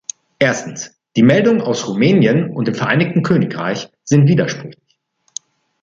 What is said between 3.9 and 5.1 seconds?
sind widersprüchlich.